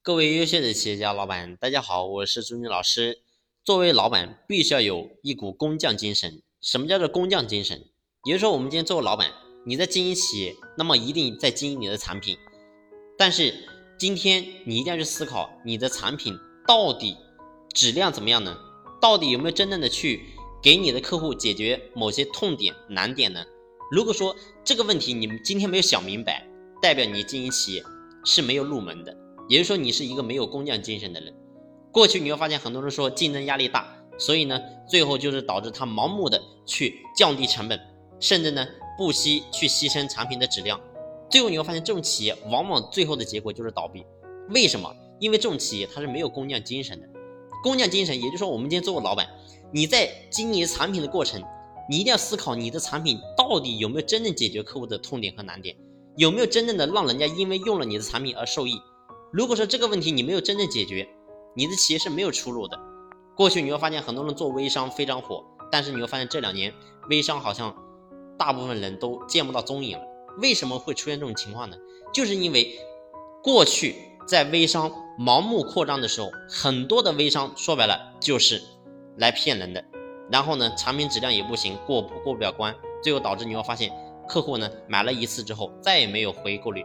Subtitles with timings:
[0.00, 3.20] 各位优秀的企业家老板，大家好，我是朱军老师。
[3.62, 6.40] 作为老板，必须要有一股工匠精神。
[6.62, 7.84] 什么叫做工匠精神？
[8.24, 9.32] 也就是说，我们今天作为老板，
[9.66, 12.38] 你在经营企业，那么一定在经营你的产品。
[13.18, 13.52] 但是
[13.98, 17.16] 今天你一定要去思考，你的产品到底
[17.74, 18.56] 质量怎么样呢？
[19.02, 20.24] 到底有没有真正的去
[20.62, 23.44] 给你的客户解决某些痛点、难点呢？
[23.90, 24.34] 如果说
[24.64, 26.48] 这个问题你们今天没有想明白，
[26.80, 27.84] 代表你经营企业
[28.24, 29.14] 是没有入门的。
[29.48, 31.34] 也就是说，你是一个没有工匠精神的人。
[31.90, 37.80] 过去你会发现，很多人说竞争压力大，所以呢，最后就是导致他盲目的去降低成本，
[38.20, 40.78] 甚至呢不惜去牺牲产品的质量。
[41.30, 44.04] 最后你会发现，这种企业往往最后的结果就是倒闭。
[44.50, 44.94] 为什么？
[45.18, 47.08] 因为这种企业它是没有工匠精神的。
[47.62, 49.26] 工匠精神，也就是说，我们今天作为老板，
[49.72, 51.42] 你在经营产品的过程，
[51.90, 55.74] 你一定要思考你的产品到底有没有真正解决客户的痛点和难点，
[56.16, 58.78] 有没有真正的让人家因为用了你的产品而受益。
[59.30, 61.06] 如果说这个问题你没有真正解决，
[61.54, 62.78] 你的企业是没有出路的。
[63.36, 66.72] 过去你会发现很多人做微商非常火，但是你会发现这两年
[67.10, 67.76] 微商好像
[68.38, 70.04] 大部分人都见不到踪影了。
[70.38, 71.76] 为什么会出现这种情况呢？
[72.12, 72.78] 就是因为
[73.42, 78.62] 过去在微商盲目扩张的时候，很多的微商说白了就是
[79.18, 79.84] 来骗人的，
[80.32, 83.92] 然后呢产品质量也不行，过不过不了关，最后导致你会发现
[84.26, 86.82] 客户呢买了一次之后再也没有回购率。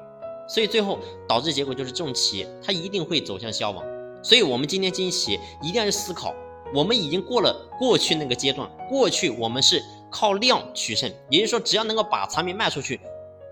[0.47, 3.83] 所以最后导致结果就是这种企业它一定会走向消亡。
[4.22, 6.33] 所以我们今天经营企业一定要去思考，
[6.73, 12.99] 我们已经过了过去那个阶段，过去我们是靠量取胜，也就是说只要能够把产品卖出去，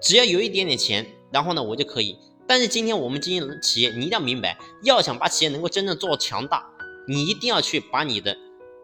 [0.01, 2.17] 只要有一点点钱，然后呢我就可以。
[2.47, 6.65] 但是今天我们经营企业，你一定要明白，要想把企业能够真正做强大，
[7.07, 8.35] 你一定要去把你的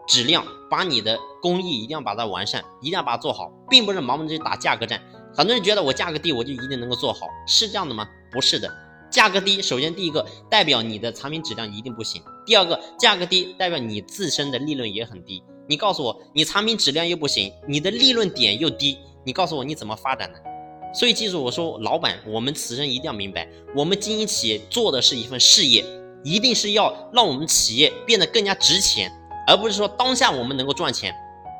[0.08, 5.02] 质量、把你的工艺一定要把它完善，一定要把它做好，并不是盲目的去打价格战。
[5.36, 8.08] 很多人觉得我价格低，我就一定能够做好，是这样的吗？
[8.32, 8.72] 不是的，
[9.10, 15.44] 价格低，首先第一个代表你的产品质量一定不行；第二个，价格低代表你自身的利润也很低。
[15.68, 20.40] 你告诉我，你产品质量又不行，你的利润点又低，你告诉我你怎么发展呢？
[20.94, 25.84] 所以记住，我说老板，我们此生一定要明白，我们经营企业做的是一份事业，
[26.24, 29.12] 一定是要让我们企业变得更加值钱，
[29.46, 31.14] 而不是说当下我们能够赚钱。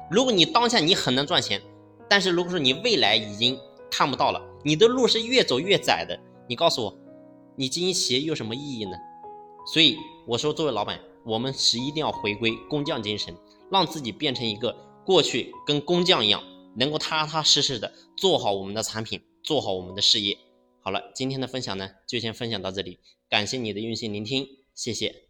[0.10, 1.62] 如果你当下你很能赚钱，
[2.10, 3.60] 但是如果说你未来已经
[3.90, 6.20] 看不到了，你的路是越走越窄的。
[6.48, 6.98] 你告诉我，
[7.56, 8.98] 你经营企业有什么意义呢？
[9.74, 13.36] 所以我说，作为老板，我们是一定要回归工匠精神，
[13.70, 16.42] 让自己变成一个过去跟工匠一样，
[16.76, 20.38] 能够踏踏实实的做好我们的产品，做好我们的事业。
[20.82, 23.00] 好了，今天的分享呢，就先分享到这里，
[23.30, 25.27] 感谢你的用心聆听，谢谢。